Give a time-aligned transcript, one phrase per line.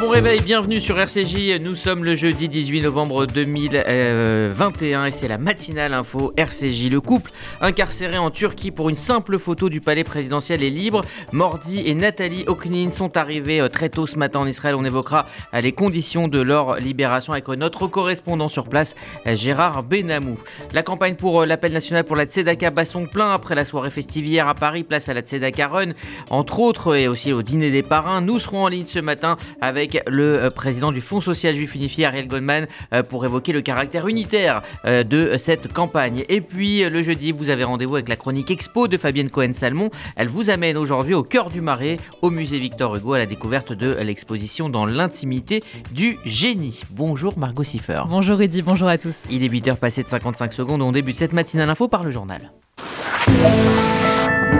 [0.00, 1.58] bon réveil, bienvenue sur RCJ.
[1.60, 6.90] Nous sommes le jeudi 18 novembre 2021 et c'est la matinale info RCJ.
[6.90, 7.30] Le couple
[7.60, 11.00] incarcéré en Turquie pour une simple photo du palais présidentiel est libre.
[11.32, 14.74] Mordi et Nathalie Oknin sont arrivés euh, très tôt ce matin en Israël.
[14.74, 18.94] On évoquera euh, les conditions de leur libération avec notre correspondant sur place,
[19.26, 20.36] euh, Gérard Benamou.
[20.74, 24.26] La campagne pour l'appel national pour la Tzedaka bat son plein après la soirée festive
[24.40, 25.92] à Paris, place à la Tzedaka Run,
[26.28, 28.20] entre autres, et aussi au dîner des parrains.
[28.20, 32.06] Nous serons en ligne ce matin avec le euh, président du Fonds social juif unifié,
[32.06, 36.24] Ariel Goldman, euh, pour évoquer le caractère unitaire euh, de cette campagne.
[36.28, 39.90] Et puis le jeudi, vous avez rendez-vous avec la chronique Expo de Fabienne Cohen-Salmon.
[40.16, 43.72] Elle vous amène aujourd'hui au cœur du Marais, au musée Victor Hugo, à la découverte
[43.72, 45.62] de l'exposition dans l'intimité
[45.92, 46.82] du génie.
[46.90, 48.02] Bonjour Margot Siffer.
[48.08, 49.26] Bonjour Rudy, bonjour à tous.
[49.30, 52.50] Il est 8h passé de 55 secondes, on débute cette matinale info par le journal.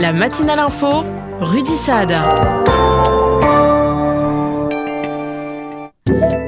[0.01, 1.05] La matinale info,
[1.41, 2.15] Rudy Saad.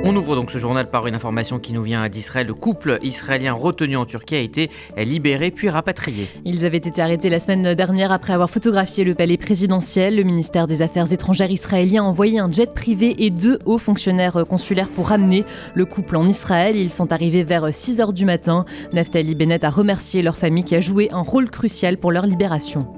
[0.05, 2.47] On ouvre donc ce journal par une information qui nous vient d'Israël.
[2.47, 6.29] Le couple israélien retenu en Turquie a été libéré puis rapatrié.
[6.45, 10.17] Ils avaient été arrêtés la semaine dernière après avoir photographié le palais présidentiel.
[10.17, 14.45] Le ministère des Affaires étrangères israélien a envoyé un jet privé et deux hauts fonctionnaires
[14.49, 16.77] consulaires pour ramener le couple en Israël.
[16.77, 18.65] Ils sont arrivés vers 6 h du matin.
[18.93, 22.98] Naftali Bennett a remercié leur famille qui a joué un rôle crucial pour leur libération.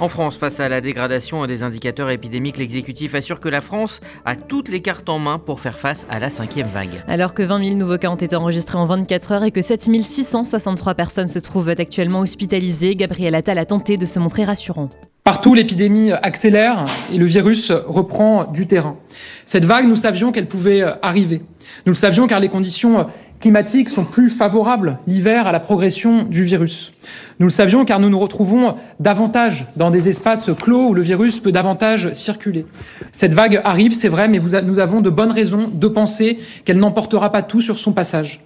[0.00, 4.36] En France, face à la dégradation des indicateurs épidémiques, l'exécutif assure que la France a
[4.36, 7.02] toutes les cartes en main pour faire face à la cinquième vague.
[7.08, 9.90] Alors que 20 000 nouveaux cas ont été enregistrés en 24 heures et que 7
[10.04, 14.88] 663 personnes se trouvent actuellement hospitalisées, Gabriel Attal a tenté de se montrer rassurant.
[15.24, 18.96] Partout, l'épidémie accélère et le virus reprend du terrain.
[19.44, 21.42] Cette vague, nous savions qu'elle pouvait arriver.
[21.84, 23.08] Nous le savions car les conditions
[23.40, 26.92] climatiques sont plus favorables l'hiver à la progression du virus.
[27.38, 31.38] Nous le savions car nous nous retrouvons davantage dans des espaces clos où le virus
[31.38, 32.66] peut davantage circuler.
[33.12, 37.30] Cette vague arrive, c'est vrai, mais nous avons de bonnes raisons de penser qu'elle n'emportera
[37.30, 38.40] pas tout sur son passage.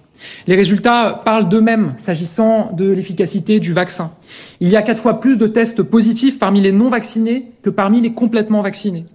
[0.47, 4.11] Les résultats parlent d'eux-mêmes s'agissant de l'efficacité du vaccin.
[4.59, 7.99] Il y a quatre fois plus de tests positifs parmi les non vaccinés que parmi
[7.99, 9.05] les complètement vaccinés.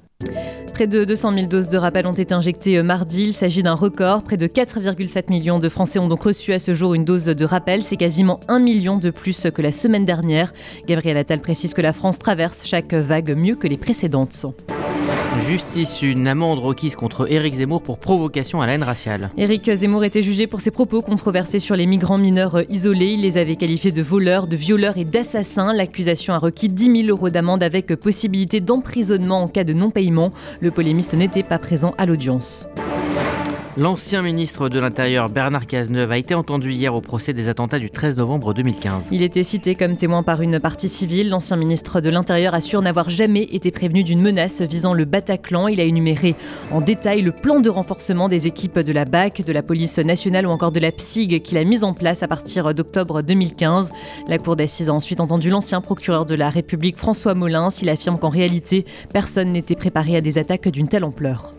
[0.74, 3.28] Près de 200 000 doses de rappel ont été injectées euh, mardi.
[3.28, 4.22] Il s'agit d'un record.
[4.22, 7.44] Près de 4,7 millions de Français ont donc reçu à ce jour une dose de
[7.44, 7.82] rappel.
[7.82, 10.52] C'est quasiment un million de plus que la semaine dernière.
[10.86, 14.46] Gabriel Attal précise que la France traverse chaque vague mieux que les précédentes.
[15.46, 19.30] Justice, une amende requise contre Éric Zemmour pour provocation à la haine raciale.
[19.36, 23.12] Éric Zemmour était jugé pour ses propos controversés sur les migrants mineurs isolés.
[23.12, 25.72] Il les avait qualifiés de voleurs, de violeurs et d'assassins.
[25.72, 30.30] L'accusation a requis 10 000 euros d'amende avec possibilité d'emprisonnement en cas de non-paiement.
[30.60, 32.66] Le polémiste n'était pas présent à l'audience.
[33.78, 37.90] L'ancien ministre de l'Intérieur Bernard Cazeneuve a été entendu hier au procès des attentats du
[37.90, 39.10] 13 novembre 2015.
[39.12, 41.28] Il était cité comme témoin par une partie civile.
[41.28, 45.68] L'ancien ministre de l'Intérieur assure n'avoir jamais été prévenu d'une menace visant le Bataclan.
[45.68, 46.34] Il a énuméré
[46.72, 50.48] en détail le plan de renforcement des équipes de la BAC, de la police nationale
[50.48, 53.92] ou encore de la PSIG qu'il a mis en place à partir d'octobre 2015.
[54.26, 57.68] La cour d'assises a ensuite entendu l'ancien procureur de la République François Molins.
[57.80, 61.54] Il affirme qu'en réalité, personne n'était préparé à des attaques d'une telle ampleur.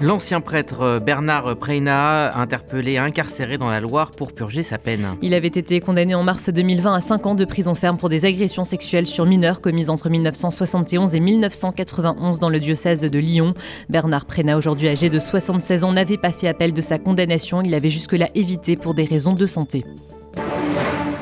[0.00, 5.16] L'ancien prêtre euh, Bernard Preyna, interpellé et incarcéré dans la Loire pour purger sa peine.
[5.22, 8.24] Il avait été condamné en mars 2020 à 5 ans de prison ferme pour des
[8.24, 13.54] agressions sexuelles sur mineurs commises entre 1971 et 1991 dans le diocèse de Lyon.
[13.88, 17.60] Bernard Preyna, aujourd'hui âgé de 76 ans, n'avait pas fait appel de sa condamnation.
[17.62, 19.84] Il avait jusque-là évité pour des raisons de santé.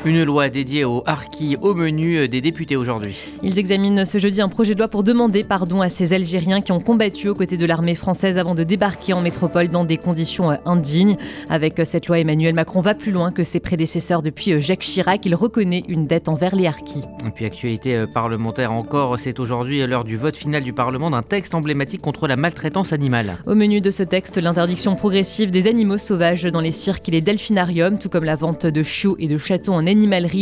[0.07, 3.17] Une loi dédiée aux harkis au menu des députés aujourd'hui.
[3.43, 6.71] Ils examinent ce jeudi un projet de loi pour demander pardon à ces Algériens qui
[6.71, 10.57] ont combattu aux côtés de l'armée française avant de débarquer en métropole dans des conditions
[10.65, 11.17] indignes.
[11.49, 15.25] Avec cette loi, Emmanuel Macron va plus loin que ses prédécesseurs depuis Jacques Chirac.
[15.25, 17.03] Il reconnaît une dette envers les harkis.
[17.27, 21.21] Et puis actualité euh, parlementaire encore, c'est aujourd'hui l'heure du vote final du Parlement d'un
[21.21, 23.39] texte emblématique contre la maltraitance animale.
[23.45, 27.21] Au menu de ce texte, l'interdiction progressive des animaux sauvages dans les cirques et les
[27.21, 29.85] delphinariums, tout comme la vente de chiots et de chatons en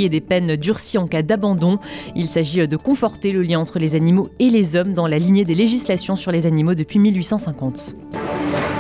[0.04, 1.80] et des peines durcies en cas d'abandon.
[2.16, 5.46] Il s'agit de conforter le lien entre les animaux et les hommes dans la lignée
[5.46, 7.96] des législations sur les animaux depuis 1850.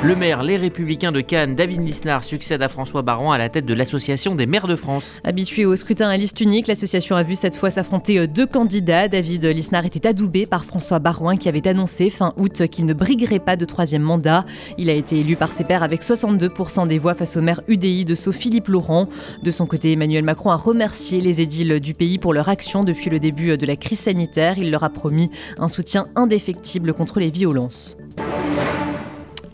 [0.06, 3.66] Le maire Les Républicains de Cannes, David Lisnard, succède à François Baron à la tête
[3.66, 5.19] de l'Association des maires de France.
[5.24, 9.07] Habitué au scrutin à liste unique, l'association a vu cette fois s'affronter euh, deux candidats.
[9.07, 13.40] David Lisnard était adoubé par François Barouin qui avait annoncé fin août qu'il ne briguerait
[13.40, 14.46] pas de troisième mandat.
[14.78, 18.06] Il a été élu par ses pairs avec 62% des voix face au maire UDI
[18.06, 19.08] de Sceaux Philippe Laurent.
[19.42, 23.10] De son côté, Emmanuel Macron a remercié les édiles du pays pour leur action depuis
[23.10, 24.60] le début de la crise sanitaire.
[24.60, 27.98] Il leur a promis un soutien indéfectible contre les violences.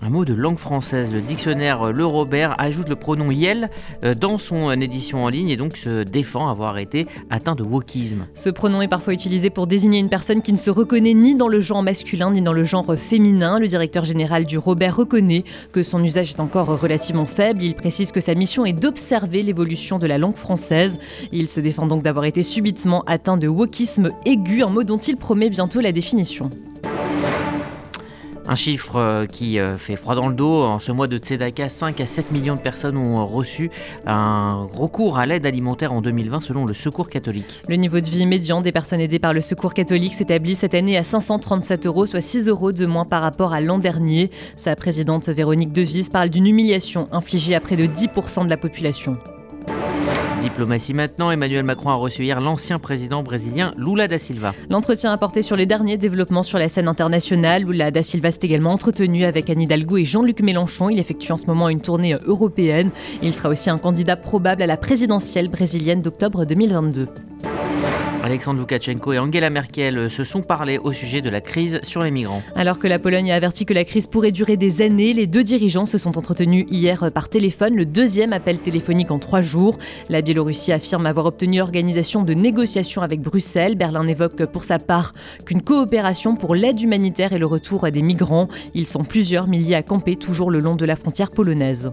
[0.03, 1.13] Un mot de langue française.
[1.13, 3.69] Le dictionnaire Le Robert ajoute le pronom Yel
[4.03, 8.25] euh, dans son édition en ligne et donc se défend avoir été atteint de wokisme.
[8.33, 11.47] Ce pronom est parfois utilisé pour désigner une personne qui ne se reconnaît ni dans
[11.47, 13.59] le genre masculin ni dans le genre féminin.
[13.59, 17.61] Le directeur général du Robert reconnaît que son usage est encore relativement faible.
[17.61, 20.97] Il précise que sa mission est d'observer l'évolution de la langue française.
[21.31, 25.17] Il se défend donc d'avoir été subitement atteint de wokisme aigu, un mot dont il
[25.17, 26.49] promet bientôt la définition.
[28.51, 30.63] Un chiffre euh, qui euh, fait froid dans le dos.
[30.63, 33.71] En ce mois de Tzedaka, 5 à 7 millions de personnes ont reçu
[34.05, 37.61] un recours à l'aide alimentaire en 2020 selon le Secours catholique.
[37.69, 40.97] Le niveau de vie médian des personnes aidées par le Secours catholique s'établit cette année
[40.97, 44.31] à 537 euros, soit 6 euros de moins par rapport à l'an dernier.
[44.57, 49.17] Sa présidente Véronique Devise parle d'une humiliation infligée à près de 10% de la population.
[50.41, 54.55] Diplomatie maintenant, Emmanuel Macron a reçu hier l'ancien président brésilien Lula da Silva.
[54.69, 57.63] L'entretien a porté sur les derniers développements sur la scène internationale.
[57.63, 60.89] Lula da Silva s'est également entretenu avec Anne Hidalgo et Jean-Luc Mélenchon.
[60.89, 62.89] Il effectue en ce moment une tournée européenne.
[63.21, 67.07] Il sera aussi un candidat probable à la présidentielle brésilienne d'octobre 2022.
[68.23, 72.11] Alexandre Loukachenko et Angela Merkel se sont parlé au sujet de la crise sur les
[72.11, 72.43] migrants.
[72.55, 75.43] Alors que la Pologne a averti que la crise pourrait durer des années, les deux
[75.43, 79.79] dirigeants se sont entretenus hier par téléphone, le deuxième appel téléphonique en trois jours.
[80.09, 83.75] La Biélorussie affirme avoir obtenu l'organisation de négociations avec Bruxelles.
[83.75, 85.13] Berlin évoque pour sa part
[85.45, 88.47] qu'une coopération pour l'aide humanitaire et le retour des migrants.
[88.75, 91.91] Ils sont plusieurs milliers à camper toujours le long de la frontière polonaise.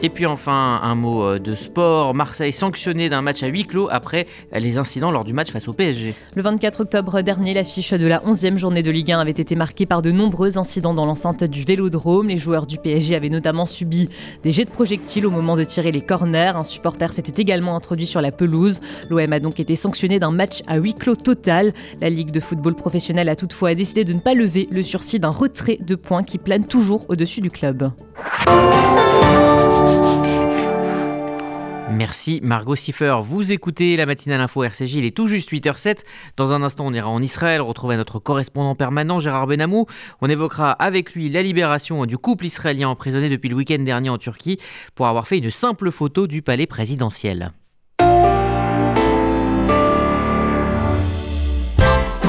[0.00, 2.14] Et puis enfin, un mot euh, de sport.
[2.14, 5.72] Marseille sanctionné d'un match à huis clos après les incidents lors du match face au
[5.72, 6.14] PSG.
[6.36, 9.86] Le 24 octobre dernier, l'affiche de la 11e journée de Ligue 1 avait été marquée
[9.86, 12.28] par de nombreux incidents dans l'enceinte du Vélodrome.
[12.28, 14.08] Les joueurs du PSG avaient notamment subi
[14.44, 16.52] des jets de projectiles au moment de tirer les corners.
[16.54, 18.80] Un supporter s'était également introduit sur la pelouse.
[19.10, 21.72] L'OM a donc été sanctionné d'un match à huis clos total.
[22.00, 25.30] La Ligue de football professionnel a toutefois décidé de ne pas lever le sursis d'un
[25.30, 27.90] retrait de points qui plane toujours au-dessus du club.
[31.90, 33.16] Merci Margot Siffer.
[33.22, 36.04] Vous écoutez la matinale info RCJ, il est tout juste 8h07.
[36.36, 39.86] Dans un instant, on ira en Israël retrouver notre correspondant permanent Gérard Benamou.
[40.20, 44.18] On évoquera avec lui la libération du couple israélien emprisonné depuis le week-end dernier en
[44.18, 44.58] Turquie
[44.94, 47.52] pour avoir fait une simple photo du palais présidentiel.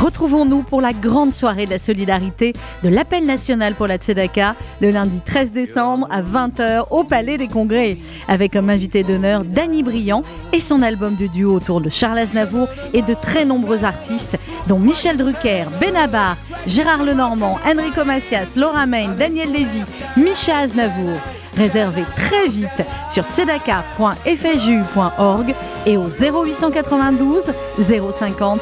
[0.01, 2.54] Retrouvons-nous pour la grande soirée de la solidarité
[2.84, 7.50] de l'appel national pour la Tzedaka le lundi 13 décembre à 20h au Palais des
[7.50, 7.98] Congrès
[8.30, 10.24] avec comme invité d'honneur Danny Briand
[10.54, 14.38] et son album de duo autour de Charles Aznavour et de très nombreux artistes
[14.68, 19.84] dont Michel Drucker, Benabar, Gérard Lenormand, Enrico Macias, Laura Main, Daniel Lévy,
[20.16, 21.19] Micha Aznavour.
[21.57, 25.54] Réservez très vite sur tzedaka.fju.org
[25.86, 28.62] et au 0892 050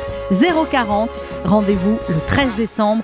[0.71, 1.09] 040
[1.45, 3.03] Rendez-vous le 13 décembre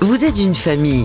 [0.00, 1.04] Vous êtes une famille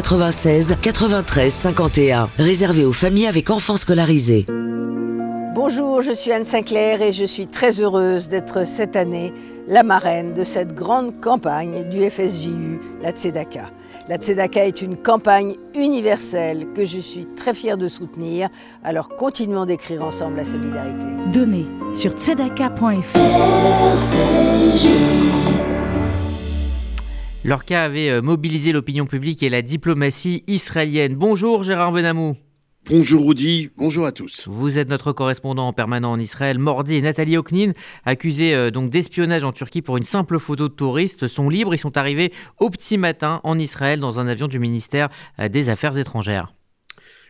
[0.01, 2.29] 93 51.
[2.37, 4.45] Réservé aux familles avec enfants scolarisés.
[5.53, 9.31] Bonjour, je suis Anne Sinclair et je suis très heureuse d'être cette année
[9.67, 13.69] la marraine de cette grande campagne du FSJU, la Tzedaka.
[14.09, 18.49] La Tzedaka est une campagne universelle que je suis très fière de soutenir,
[18.83, 21.05] alors continuons d'écrire ensemble la solidarité.
[21.31, 23.17] Donnez sur tzedaka.fr.
[27.43, 31.15] Lorca avait euh, mobilisé l'opinion publique et la diplomatie israélienne.
[31.15, 32.37] Bonjour Gérard Benamou.
[32.87, 34.47] Bonjour Rudy, bonjour à tous.
[34.47, 36.59] Vous êtes notre correspondant permanent en Israël.
[36.59, 37.71] Mordi et Nathalie Oknin,
[38.05, 41.73] accusés euh, donc d'espionnage en Turquie pour une simple photo de touristes, sont libres.
[41.73, 45.69] Ils sont arrivés au petit matin en Israël dans un avion du ministère euh, des
[45.69, 46.53] Affaires étrangères.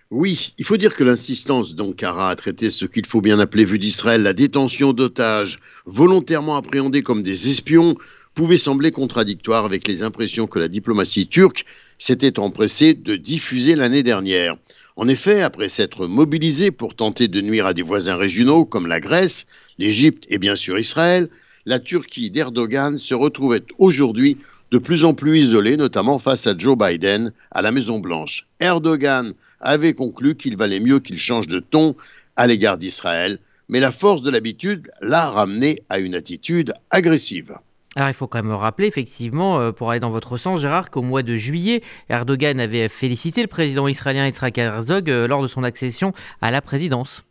[0.10, 3.80] Oui, il faut dire que l'insistance d'Ankara à traiter ce qu'il faut bien appeler vu
[3.80, 7.96] d'Israël la détention d'otages volontairement appréhendés comme des espions
[8.34, 11.66] pouvait sembler contradictoire avec les impressions que la diplomatie turque
[11.98, 14.56] s'était empressé de diffuser l'année dernière.
[14.96, 19.00] En effet, après s'être mobilisé pour tenter de nuire à des voisins régionaux comme la
[19.00, 19.46] Grèce,
[19.78, 21.30] l'Égypte et bien sûr Israël,
[21.66, 24.38] la Turquie d'Erdogan se retrouvait aujourd'hui
[24.72, 28.48] de plus en plus isolée, notamment face à Joe Biden à la Maison-Blanche.
[28.60, 31.96] Erdogan avait conclu qu'il valait mieux qu'il change de ton
[32.36, 33.38] à l'égard d'Israël,
[33.70, 37.54] mais la force de l'habitude l'a ramené à une attitude agressive.
[37.96, 41.02] Alors il faut quand même rappeler, effectivement, euh, pour aller dans votre sens, Gérard, qu'au
[41.02, 45.64] mois de juillet, Erdogan avait félicité le président israélien Yitzhak Herzog euh, lors de son
[45.64, 47.24] accession à la présidence.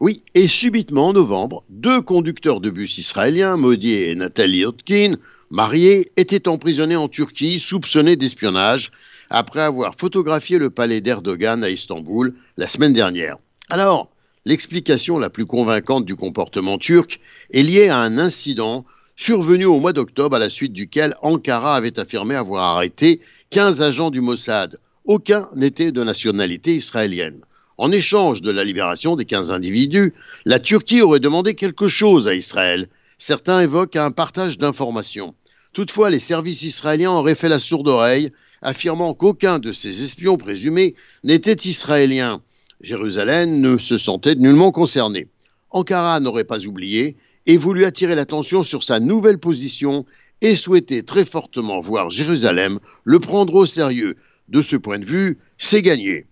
[0.00, 5.12] Oui, et subitement en novembre, deux conducteurs de bus israéliens, Modi et Nathalie Hotkin,
[5.48, 8.90] mariés, étaient emprisonnés en Turquie, soupçonnés d'espionnage,
[9.30, 13.38] après avoir photographié le palais d'Erdogan à Istanbul la semaine dernière.
[13.70, 14.10] Alors,
[14.44, 17.18] l'explication la plus convaincante du comportement turc
[17.52, 18.84] est liée à un incident
[19.20, 24.10] survenu au mois d'octobre à la suite duquel Ankara avait affirmé avoir arrêté 15 agents
[24.10, 24.78] du Mossad.
[25.04, 27.42] Aucun n'était de nationalité israélienne.
[27.76, 30.14] En échange de la libération des 15 individus,
[30.46, 32.88] la Turquie aurait demandé quelque chose à Israël.
[33.18, 35.34] Certains évoquent un partage d'informations.
[35.74, 40.94] Toutefois, les services israéliens auraient fait la sourde oreille, affirmant qu'aucun de ces espions présumés
[41.24, 42.40] n'était israélien.
[42.80, 45.28] Jérusalem ne se sentait nullement concerné.
[45.68, 50.04] Ankara n'aurait pas oublié et voulu attirer l'attention sur sa nouvelle position
[50.40, 54.16] et souhaitait très fortement voir Jérusalem le prendre au sérieux.
[54.48, 56.26] De ce point de vue, c'est gagné.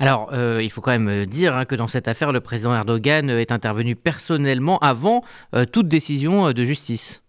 [0.00, 3.30] Alors, euh, il faut quand même dire hein, que dans cette affaire, le président Erdogan
[3.30, 5.22] est intervenu personnellement avant
[5.54, 7.22] euh, toute décision euh, de justice.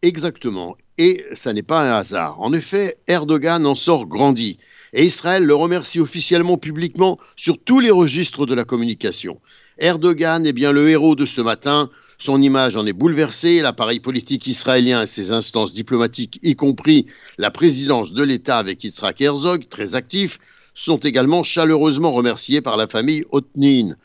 [0.00, 0.76] Exactement.
[0.98, 2.40] Et ça n'est pas un hasard.
[2.40, 4.58] En effet, Erdogan en sort grandi.
[4.94, 9.40] Et Israël le remercie officiellement publiquement sur tous les registres de la communication.
[9.78, 14.46] Erdogan est bien le héros de ce matin, son image en est bouleversée, l'appareil politique
[14.46, 17.06] israélien et ses instances diplomatiques, y compris
[17.38, 20.38] la présidence de l'État avec Yitzhak Herzog, très actif,
[20.74, 23.96] sont également chaleureusement remerciés par la famille Otnin.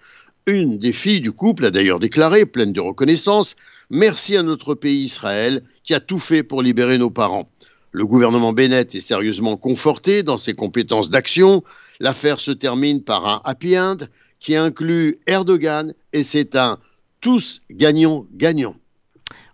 [0.47, 3.55] Une des filles du couple a d'ailleurs déclaré, pleine de reconnaissance,
[3.93, 7.49] Merci à notre pays Israël qui a tout fait pour libérer nos parents.
[7.91, 11.61] Le gouvernement Bennett est sérieusement conforté dans ses compétences d'action.
[11.99, 13.97] L'affaire se termine par un happy end
[14.39, 16.77] qui inclut Erdogan et c'est un
[17.21, 18.75] tous gagnants-gagnants.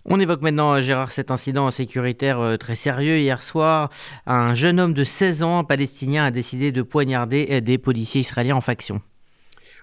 [0.06, 3.20] On évoque maintenant, Gérard, cet incident sécuritaire euh, très sérieux.
[3.20, 3.90] Hier soir,
[4.26, 8.56] un jeune homme de 16 ans, palestinien, a décidé de poignarder euh, des policiers israéliens
[8.56, 9.02] en faction.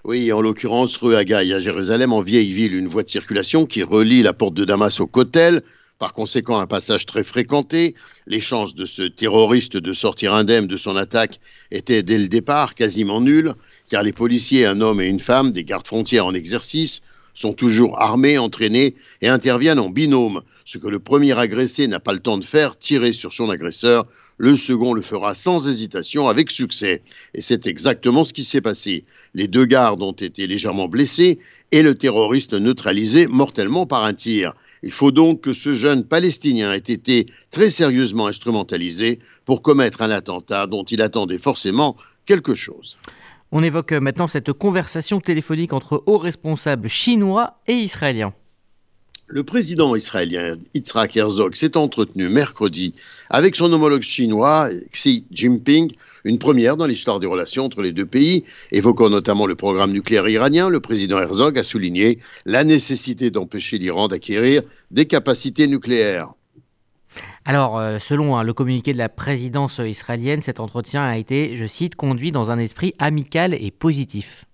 [0.03, 3.83] Oui, en l'occurrence, rue Agaï à Jérusalem, en vieille ville, une voie de circulation qui
[3.83, 5.61] relie la porte de Damas au Kotel.
[5.99, 7.93] Par conséquent, un passage très fréquenté.
[8.25, 11.39] Les chances de ce terroriste de sortir indemne de son attaque
[11.71, 13.53] étaient dès le départ quasiment nulles,
[13.89, 17.01] car les policiers, un homme et une femme, des gardes frontières en exercice,
[17.35, 20.41] sont toujours armés, entraînés et interviennent en binôme.
[20.63, 24.07] Ce que le premier agressé n'a pas le temps de faire, tirer sur son agresseur,
[24.37, 27.03] le second le fera sans hésitation avec succès.
[27.33, 29.05] Et c'est exactement ce qui s'est passé.
[29.33, 31.39] Les deux gardes ont été légèrement blessés
[31.71, 34.53] et le terroriste neutralisé mortellement par un tir.
[34.83, 40.11] Il faut donc que ce jeune Palestinien ait été très sérieusement instrumentalisé pour commettre un
[40.11, 42.97] attentat dont il attendait forcément quelque chose.
[43.51, 48.33] On évoque maintenant cette conversation téléphonique entre hauts responsables chinois et israéliens.
[49.27, 52.93] Le président israélien Yitzhak Herzog s'est entretenu mercredi
[53.29, 55.91] avec son homologue chinois Xi Jinping,
[56.25, 58.43] une première dans l'histoire des relations entre les deux pays.
[58.71, 64.07] Évoquant notamment le programme nucléaire iranien, le président Herzog a souligné la nécessité d'empêcher l'Iran
[64.07, 64.61] d'acquérir
[64.91, 66.33] des capacités nucléaires.
[67.47, 71.67] Alors, euh, selon hein, le communiqué de la présidence israélienne, cet entretien a été, je
[71.67, 74.45] cite, conduit dans un esprit amical et positif.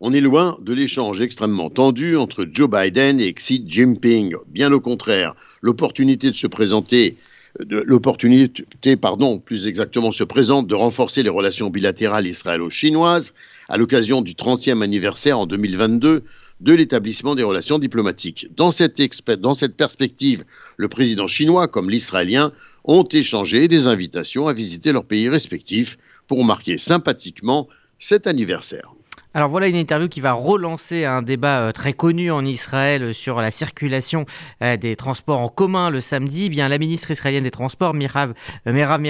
[0.00, 4.34] On est loin de l'échange extrêmement tendu entre Joe Biden et Xi Jinping.
[4.48, 7.16] Bien au contraire, l'opportunité de se présenter
[7.58, 13.32] l'opportunité, pardon, plus exactement, se présente de renforcer les relations bilatérales israélo-chinoises
[13.68, 16.24] à l'occasion du 30e anniversaire en 2022
[16.60, 18.48] de l'établissement des relations diplomatiques.
[18.54, 20.44] Dans cette, perspective,
[20.76, 22.52] le président chinois comme l'israélien
[22.84, 28.92] ont échangé des invitations à visiter leurs pays respectifs pour marquer sympathiquement cet anniversaire.
[29.34, 33.42] Alors voilà une interview qui va relancer un débat euh, très connu en Israël sur
[33.42, 34.24] la circulation
[34.62, 36.46] euh, des transports en commun le samedi.
[36.46, 38.32] Eh bien, la ministre israélienne des Transports, Mirav,
[38.66, 39.02] euh, Merav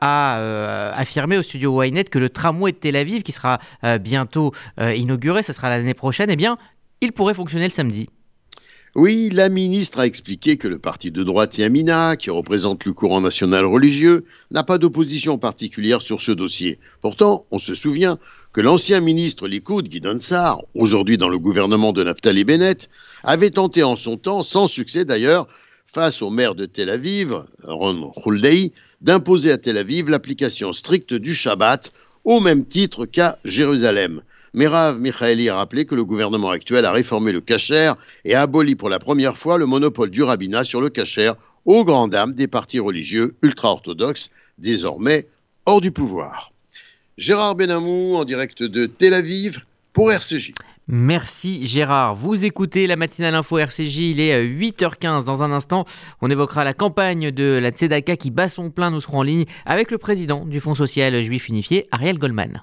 [0.00, 3.58] a affirmé au studio Ynet que le tramway de Tel Aviv, qui sera
[4.00, 6.58] bientôt inauguré, ce sera l'année prochaine, eh bien,
[7.00, 8.08] il pourrait fonctionner le samedi.
[8.94, 13.20] Oui, la ministre a expliqué que le parti de droite Yamina, qui représente le courant
[13.20, 16.78] national religieux, n'a pas d'opposition particulière sur ce dossier.
[17.00, 18.18] Pourtant, on se souvient
[18.52, 22.88] que l'ancien ministre Likoud, Guidon Sar, aujourd'hui dans le gouvernement de Naftali Bennett,
[23.22, 25.48] avait tenté en son temps, sans succès d'ailleurs,
[25.86, 31.34] face au maire de Tel Aviv, Ron Huldei, d'imposer à Tel Aviv l'application stricte du
[31.34, 31.92] Shabbat
[32.24, 34.22] au même titre qu'à Jérusalem.
[34.54, 37.92] Merav Michaeli a rappelé que le gouvernement actuel a réformé le kasher
[38.24, 41.32] et a aboli pour la première fois le monopole du rabbinat sur le kasher
[41.66, 45.28] aux grandes dames des partis religieux ultra-orthodoxes, désormais
[45.66, 46.50] hors du pouvoir.
[47.18, 50.52] Gérard Benamou en direct de Tel Aviv pour RCJ.
[50.86, 52.14] Merci Gérard.
[52.14, 55.84] Vous écoutez la matinale info RCJ, il est 8h15 dans un instant.
[56.22, 58.92] On évoquera la campagne de la Tzedaka qui bat son plein.
[58.92, 62.62] Nous serons en ligne avec le président du Fonds social juif unifié, Ariel Goldman.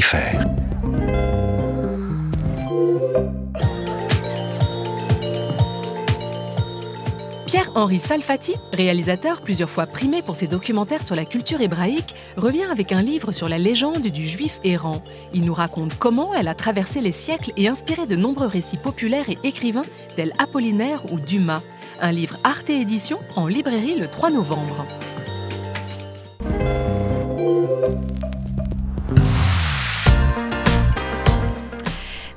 [7.51, 12.91] Pierre-Henri Salfati, réalisateur plusieurs fois primé pour ses documentaires sur la culture hébraïque, revient avec
[12.93, 15.03] un livre sur la légende du juif errant.
[15.33, 19.29] Il nous raconte comment elle a traversé les siècles et inspiré de nombreux récits populaires
[19.29, 21.61] et écrivains tels Apollinaire ou Dumas.
[21.99, 24.85] Un livre Arte Édition en librairie le 3 novembre.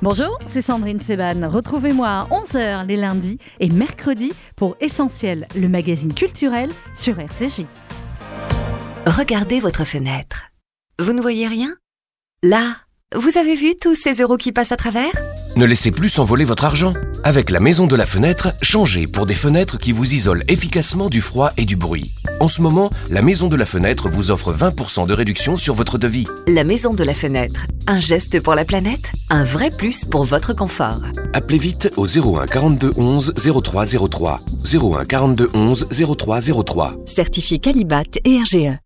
[0.05, 1.49] Bonjour, c'est Sandrine Seban.
[1.49, 7.65] Retrouvez-moi à 11h les lundis et mercredis pour Essentiel, le magazine culturel sur RCJ.
[9.07, 10.51] Regardez votre fenêtre.
[10.99, 11.73] Vous ne voyez rien?
[12.43, 12.75] Là,
[13.15, 15.11] vous avez vu tous ces euros qui passent à travers?
[15.55, 16.93] Ne laissez plus s'envoler votre argent.
[17.23, 21.19] Avec la maison de la fenêtre, changez pour des fenêtres qui vous isolent efficacement du
[21.19, 22.13] froid et du bruit.
[22.41, 25.97] En ce moment, la maison de la fenêtre vous offre 20% de réduction sur votre
[25.97, 26.27] devis.
[26.47, 30.53] La maison de la fenêtre, un geste pour la planète, un vrai plus pour votre
[30.53, 30.99] confort.
[31.33, 34.41] Appelez vite au 01 42 11 0303.
[34.65, 36.95] 01 42 11 0303.
[37.05, 38.79] Certifié Calibat et RGE.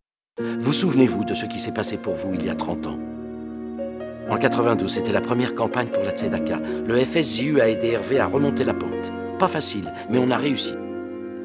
[0.61, 2.99] Vous souvenez-vous de ce qui s'est passé pour vous il y a 30 ans?
[4.29, 6.61] En 92, c'était la première campagne pour la Tzedaka.
[6.87, 9.11] Le FSJU a aidé Hervé à remonter la pente.
[9.39, 10.73] Pas facile, mais on a réussi.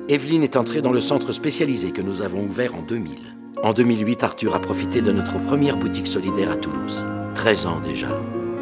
[0.08, 3.16] Evelyne est entrée dans le centre spécialisé que nous avons ouvert en 2000.
[3.62, 7.02] En 2008, Arthur a profité de notre première boutique solidaire à Toulouse.
[7.34, 8.08] 13 ans déjà.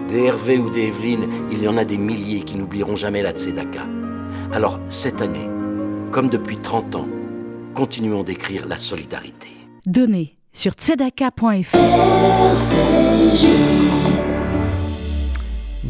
[0.08, 3.32] Des Hervé ou des Evelyne, il y en a des milliers qui n'oublieront jamais la
[3.32, 3.88] Tzedaka.
[4.52, 5.48] Alors, cette année,
[6.12, 7.08] comme depuis 30 ans,
[7.74, 9.48] continuons d'écrire la solidarité.
[9.84, 11.76] Donnez sur tzedaka.fr.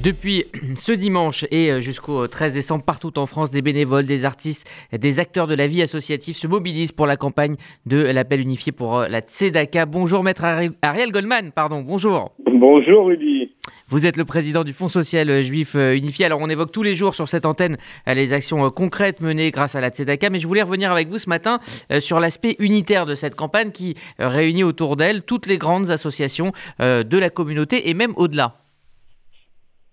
[0.03, 0.47] Depuis
[0.79, 5.47] ce dimanche et jusqu'au 13 décembre, partout en France, des bénévoles, des artistes, des acteurs
[5.47, 7.55] de la vie associative se mobilisent pour la campagne
[7.87, 9.87] de l'appel unifié pour la Tzedaka.
[9.87, 10.45] Bonjour maître
[10.83, 12.33] Ariel Goldman, pardon, bonjour.
[12.53, 13.53] Bonjour Rudy.
[13.91, 16.25] Vous êtes le président du Fonds social juif unifié.
[16.25, 17.77] Alors on évoque tous les jours sur cette antenne
[18.09, 21.29] les actions concrètes menées grâce à la Tzedaka, mais je voulais revenir avec vous ce
[21.29, 21.61] matin
[22.01, 27.19] sur l'aspect unitaire de cette campagne qui réunit autour d'elle toutes les grandes associations de
[27.19, 28.62] la communauté et même au-delà.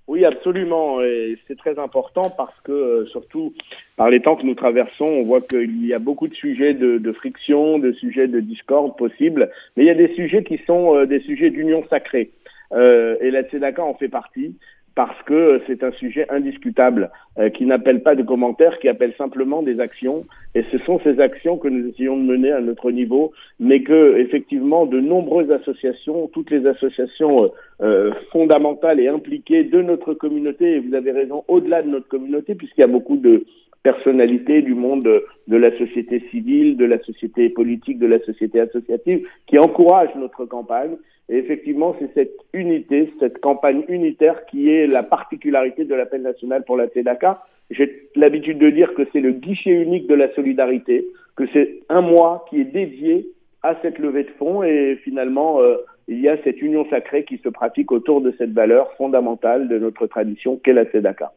[0.09, 1.03] Oui, absolument.
[1.03, 3.53] Et c'est très important parce que, euh, surtout
[3.95, 6.97] par les temps que nous traversons, on voit qu'il y a beaucoup de sujets de,
[6.97, 10.95] de, friction, de sujets de discorde possibles, mais il y a des sujets qui sont
[10.95, 12.31] euh, des sujets d'union sacrée.
[12.71, 14.55] Euh, et la Tzedaka en fait partie
[14.99, 19.63] parce que c'est un sujet indiscutable euh, qui n'appelle pas de commentaires, qui appelle simplement
[19.63, 20.25] des actions.
[20.55, 23.31] Et ce sont ces actions que nous essayons de mener à notre niveau,
[23.61, 27.47] mais que effectivement de nombreuses associations, toutes les associations euh,
[27.81, 32.53] euh, fondamentales et impliquées de notre communauté, et vous avez raison, au-delà de notre communauté,
[32.53, 33.45] puisqu'il y a beaucoup de
[33.83, 38.59] personnalités du monde de, de la société civile, de la société politique, de la société
[38.59, 40.97] associative, qui encouragent notre campagne.
[41.29, 46.63] Et effectivement, c'est cette unité, cette campagne unitaire qui est la particularité de l'appel national
[46.65, 47.43] pour la TEDACA.
[47.69, 52.01] J'ai l'habitude de dire que c'est le guichet unique de la solidarité, que c'est un
[52.01, 53.29] mois qui est dédié
[53.61, 57.37] à cette levée de fonds et finalement, euh, il y a cette union sacrée qui
[57.37, 61.31] se pratique autour de cette valeur fondamentale de notre tradition qu'est la TEDACA.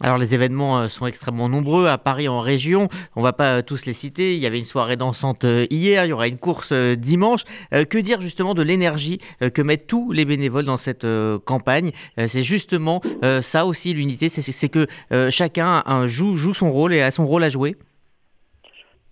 [0.00, 3.84] Alors les événements euh, sont extrêmement nombreux à Paris en région, on va pas tous
[3.84, 6.72] les citer, il y avait une soirée dansante euh, hier, il y aura une course
[6.72, 7.42] dimanche.
[7.70, 11.06] Que dire justement de l'énergie que mettent tous les bénévoles dans cette
[11.44, 11.90] campagne?
[12.26, 13.00] C'est justement
[13.40, 14.86] ça aussi l'unité, c'est que
[15.30, 17.76] chacun joue, son rôle et a son rôle à jouer.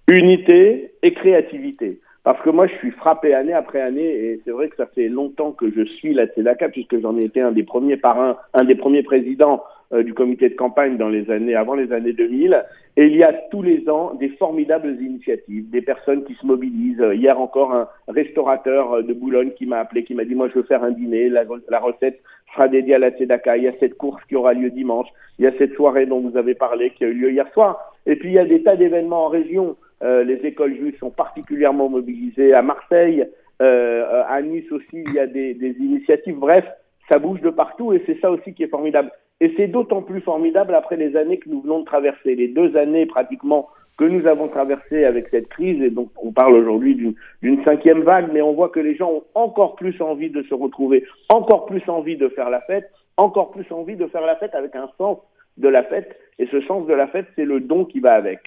[0.08, 2.00] Unité et créativité.
[2.24, 5.08] Parce que moi, je suis frappé année après année, et c'est vrai que ça fait
[5.08, 8.64] longtemps que je suis la Tzedaka, puisque j'en ai été un des premiers parrains, un
[8.64, 12.64] des premiers présidents euh, du comité de campagne dans les années avant les années 2000.
[12.96, 17.04] Et il y a tous les ans des formidables initiatives, des personnes qui se mobilisent.
[17.14, 20.64] Hier encore, un restaurateur de Boulogne qui m'a appelé, qui m'a dit moi je veux
[20.64, 22.20] faire un dîner, la, la recette
[22.52, 23.56] sera dédiée à la Tzedaka.
[23.56, 25.08] Il y a cette course qui aura lieu dimanche.
[25.38, 27.92] Il y a cette soirée dont vous avez parlé qui a eu lieu hier soir.
[28.06, 29.76] Et puis il y a des tas d'événements en région.
[30.02, 33.26] Euh, les écoles juives sont particulièrement mobilisées à Marseille,
[33.62, 35.04] euh, à Nice aussi.
[35.06, 36.36] Il y a des, des initiatives.
[36.36, 36.64] Bref,
[37.10, 39.10] ça bouge de partout et c'est ça aussi qui est formidable.
[39.40, 42.76] Et c'est d'autant plus formidable après les années que nous venons de traverser, les deux
[42.76, 43.68] années pratiquement
[43.98, 48.28] que nous avons traversées avec cette crise, et donc on parle aujourd'hui d'une cinquième vague,
[48.32, 51.82] mais on voit que les gens ont encore plus envie de se retrouver, encore plus
[51.88, 55.18] envie de faire la fête, encore plus envie de faire la fête avec un sens
[55.56, 58.40] de la fête, et ce sens de la fête, c'est le don qui va avec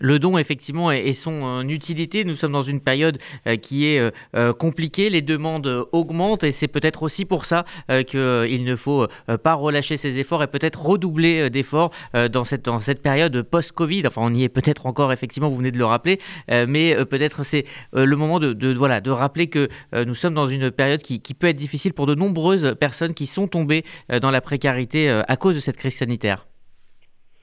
[0.00, 2.24] le don effectivement et son euh, utilité.
[2.24, 6.68] Nous sommes dans une période euh, qui est euh, compliquée, les demandes augmentent et c'est
[6.68, 7.64] peut-être aussi pour ça
[8.06, 9.06] qu'il ne faut
[9.42, 11.90] pas relâcher ses efforts et peut-être redoubler d'efforts
[12.30, 14.06] dans cette, dans cette période post-Covid.
[14.06, 17.64] Enfin, on y est peut-être encore effectivement, vous venez de le rappeler, mais peut-être c'est
[17.92, 21.48] le moment de, voilà, de rappeler que nous sommes dans une période qui, qui, peut
[21.48, 23.84] être difficile pour de nombreuses personnes qui sont tombées
[24.20, 26.46] dans la précarité à cause de cette crise sanitaire.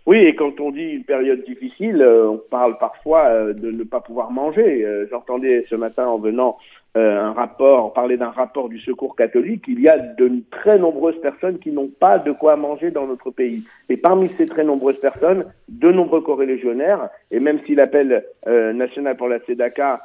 [0.06, 3.84] Oui, et quand on dit une période difficile, euh, on parle parfois euh, de ne
[3.84, 4.86] pas pouvoir manger.
[4.86, 6.60] Euh, j'entendais ce matin en venant
[6.96, 11.60] un rapport, parler d'un rapport du Secours catholique, il y a de très nombreuses personnes
[11.60, 13.64] qui n'ont pas de quoi manger dans notre pays.
[13.90, 19.28] Et parmi ces très nombreuses personnes, de nombreux corélégionnaires, et même si l'appel national pour
[19.28, 20.00] la SEDACA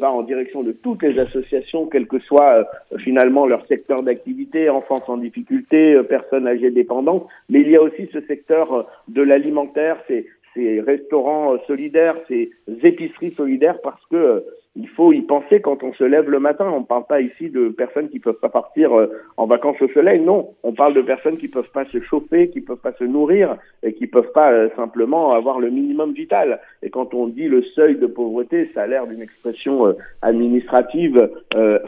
[0.00, 2.66] va en direction de toutes les associations, quel que soit
[2.98, 8.08] finalement leur secteur d'activité, enfants en difficulté, personnes âgées dépendantes, mais il y a aussi
[8.12, 12.50] ce secteur de l'alimentaire, ces, ces restaurants solidaires, ces
[12.82, 14.44] épiceries solidaires, parce que
[14.76, 16.68] il faut y penser quand on se lève le matin.
[16.68, 19.06] On ne parle pas ici de personnes qui peuvent pas partir euh,
[19.36, 20.20] en vacances au soleil.
[20.20, 23.56] Non, on parle de personnes qui peuvent pas se chauffer, qui peuvent pas se nourrir
[23.84, 26.60] et qui peuvent pas euh, simplement avoir le minimum vital.
[26.82, 31.30] Et quand on dit le seuil de pauvreté, ça a l'air d'une expression euh, administrative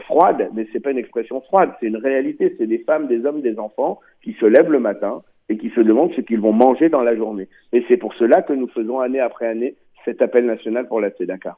[0.05, 1.71] froide, mais c'est pas une expression froide.
[1.79, 2.55] C'est une réalité.
[2.57, 5.81] C'est des femmes, des hommes, des enfants qui se lèvent le matin et qui se
[5.81, 7.49] demandent ce qu'ils vont manger dans la journée.
[7.73, 11.09] Et c'est pour cela que nous faisons année après année cet appel national pour la
[11.09, 11.57] Tzedaka.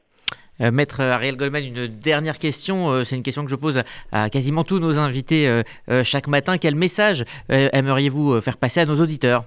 [0.61, 2.89] Euh, Maître Ariel Goldman, une dernière question.
[2.89, 6.57] Euh, c'est une question que je pose à, quasiment tous nos invités euh, chaque matin.
[6.57, 9.43] Quel message aimeriez-vous faire passer à nos auditeurs?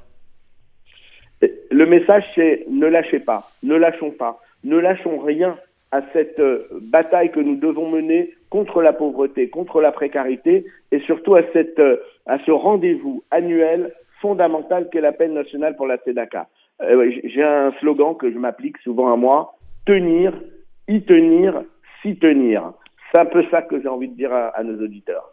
[1.71, 5.57] Le message, c'est ne lâchez pas, ne lâchons pas, ne lâchons rien
[5.91, 6.41] à cette
[6.81, 11.81] bataille que nous devons mener contre la pauvreté, contre la précarité et surtout à, cette,
[12.27, 16.49] à ce rendez-vous annuel fondamental qu'est l'appel national pour la Tzedaka.
[17.25, 19.55] J'ai un slogan que je m'applique souvent à moi,
[19.87, 20.33] tenir
[20.89, 21.63] y tenir,
[22.03, 22.73] s'y tenir.
[23.13, 25.31] C'est un peu ça que j'ai envie de dire à, nos auditeurs.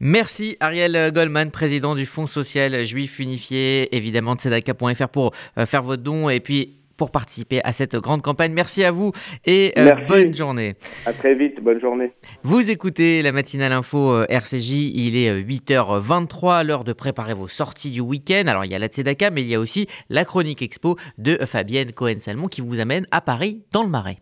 [0.00, 5.82] Merci Ariel Goldman, président du Fonds social juif unifié, évidemment de Sedaka.fr pour euh, faire
[5.82, 8.52] votre don et puis pour participer à cette grande campagne.
[8.52, 9.12] Merci à vous
[9.46, 10.74] et euh, bonne journée.
[11.06, 12.12] À très vite, bonne journée.
[12.42, 17.90] Vous écoutez la matinale info euh, RCJ, il est 8h23, l'heure de préparer vos sorties
[17.90, 18.44] du week-end.
[18.48, 21.36] Alors il y a la Tzedaka, mais il y a aussi la chronique expo de
[21.46, 24.18] Fabienne Cohen-Salmon qui vous amène à Paris dans le Marais.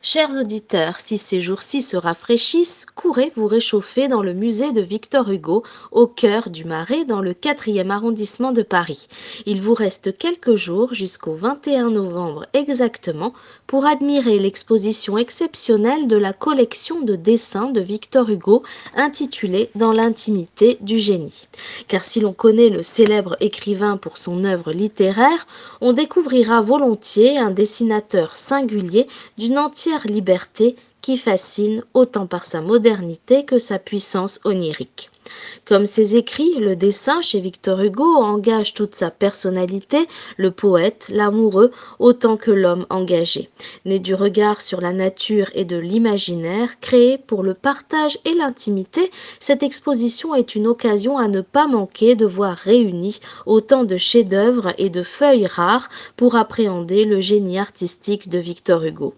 [0.00, 5.28] Chers auditeurs, si ces jours-ci se rafraîchissent, courez vous réchauffer dans le musée de Victor
[5.28, 9.08] Hugo, au cœur du Marais, dans le 4e arrondissement de Paris.
[9.44, 13.32] Il vous reste quelques jours, jusqu'au 21 novembre exactement,
[13.66, 18.62] pour admirer l'exposition exceptionnelle de la collection de dessins de Victor Hugo,
[18.94, 21.48] intitulée Dans l'intimité du génie.
[21.88, 25.48] Car si l'on connaît le célèbre écrivain pour son œuvre littéraire,
[25.80, 33.44] on découvrira volontiers un dessinateur singulier d'une entière liberté qui fascine autant par sa modernité
[33.44, 35.10] que sa puissance onirique.
[35.66, 40.06] Comme ses écrits, le dessin chez Victor Hugo engage toute sa personnalité,
[40.38, 43.50] le poète, l'amoureux, autant que l'homme engagé.
[43.84, 49.10] Né du regard sur la nature et de l'imaginaire, créé pour le partage et l'intimité,
[49.38, 54.72] cette exposition est une occasion à ne pas manquer de voir réunis autant de chefs-d'œuvre
[54.78, 59.14] et de feuilles rares pour appréhender le génie artistique de Victor Hugo.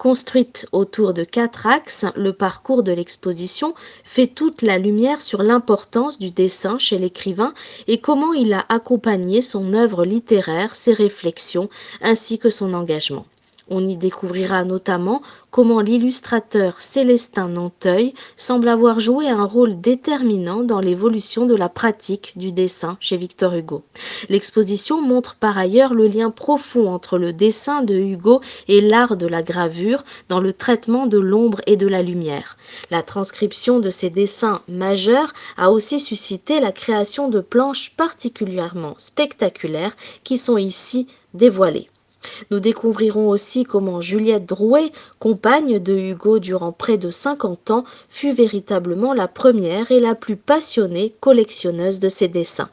[0.00, 6.18] Construite autour de quatre axes, le parcours de l'exposition fait toute la lumière sur l'importance
[6.18, 7.52] du dessin chez l'écrivain
[7.86, 11.68] et comment il a accompagné son œuvre littéraire, ses réflexions
[12.00, 13.26] ainsi que son engagement.
[13.72, 20.80] On y découvrira notamment comment l'illustrateur Célestin Nanteuil semble avoir joué un rôle déterminant dans
[20.80, 23.84] l'évolution de la pratique du dessin chez Victor Hugo.
[24.28, 29.28] L'exposition montre par ailleurs le lien profond entre le dessin de Hugo et l'art de
[29.28, 32.56] la gravure dans le traitement de l'ombre et de la lumière.
[32.90, 39.96] La transcription de ces dessins majeurs a aussi suscité la création de planches particulièrement spectaculaires
[40.24, 41.86] qui sont ici dévoilées.
[42.50, 48.32] Nous découvrirons aussi comment Juliette Drouet, compagne de Hugo durant près de 50 ans, fut
[48.32, 52.70] véritablement la première et la plus passionnée collectionneuse de ses dessins.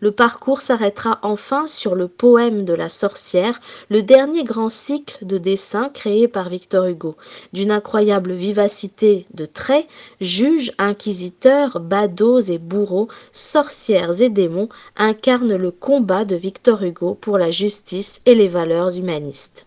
[0.00, 5.38] Le parcours s'arrêtera enfin sur le poème de la sorcière, le dernier grand cycle de
[5.38, 7.16] dessins créé par Victor Hugo.
[7.52, 9.86] D'une incroyable vivacité de traits,
[10.20, 17.38] juges, inquisiteurs, badauds et bourreaux, sorcières et démons incarnent le combat de Victor Hugo pour
[17.38, 19.66] la justice et les valeurs humanistes.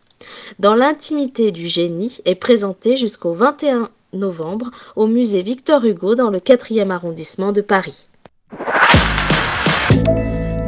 [0.59, 6.39] Dans l'intimité du génie est présenté jusqu'au 21 novembre au musée Victor Hugo dans le
[6.39, 8.07] 4e arrondissement de Paris.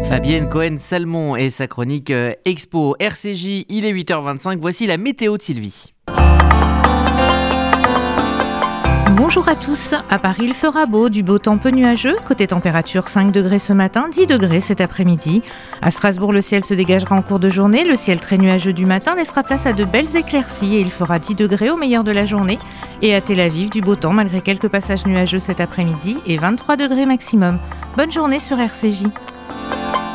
[0.10, 5.43] Fabienne Cohen-Salmon et sa chronique euh, Expo RCJ, il est 8h25, voici la météo de
[5.43, 5.93] Sylvie.
[9.15, 9.93] Bonjour à tous.
[10.10, 12.15] À Paris, il fera beau, du beau temps peu nuageux.
[12.28, 15.43] Côté température, 5 degrés ce matin, 10 degrés cet après-midi.
[15.84, 17.84] À Strasbourg, le ciel se dégagera en cours de journée.
[17.84, 21.19] Le ciel très nuageux du matin laissera place à de belles éclaircies et il fera
[21.19, 22.58] 10 degrés au meilleur de la journée.
[23.04, 26.78] Et à Tel Aviv, du beau temps malgré quelques passages nuageux cet après-midi et 23
[26.78, 27.60] degrés maximum.
[27.95, 29.04] Bonne journée sur RCJ.
[29.69, 30.09] Bye.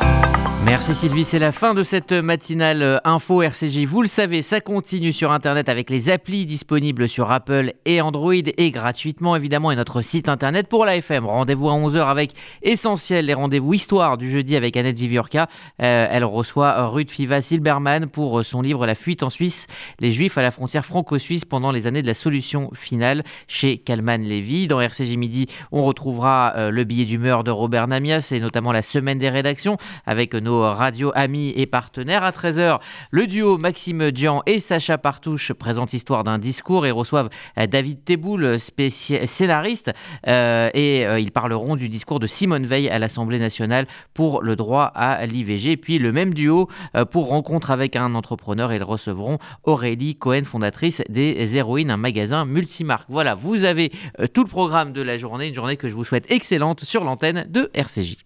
[0.64, 3.84] Merci Sylvie, c'est la fin de cette matinale euh, info RCJ.
[3.84, 8.32] Vous le savez, ça continue sur Internet avec les applis disponibles sur Apple et Android
[8.32, 11.26] et gratuitement évidemment et notre site Internet pour la FM.
[11.26, 12.30] Rendez-vous à 11h avec
[12.62, 15.48] Essentiel, les rendez-vous histoire du jeudi avec Annette Viviorca.
[15.82, 19.66] Euh, elle reçoit Ruth Fiva Silberman pour son livre La fuite en Suisse,
[20.00, 24.22] les Juifs à la frontière franco-suisse pendant les années de la solution finale chez Kalman
[24.22, 24.66] Levy.
[24.66, 28.82] Dans RCJ Midi, on retrouvera euh, le billet d'humeur de Robert Namias et notamment la
[28.82, 32.22] semaine des rédactions avec nos radio amis et partenaires.
[32.22, 37.28] À 13h, le duo Maxime Dian et Sacha Partouche présentent Histoire d'un discours et reçoivent
[37.58, 39.92] euh, David Teboul, scénariste,
[40.26, 44.56] euh, et euh, ils parleront du discours de Simone Veil à l'Assemblée nationale pour le
[44.56, 45.76] droit à l'IVG.
[45.76, 46.68] Puis le même duo
[47.10, 53.06] pour rencontre avec un entrepreneur, ils recevront Aurélie Cohen, fondatrice des Héroïnes, un magasin multimarque.
[53.08, 53.92] Voilà, vous avez
[54.32, 57.46] tout le programme de la journée, une journée que je vous souhaite excellente sur l'antenne
[57.48, 58.16] de RCJ.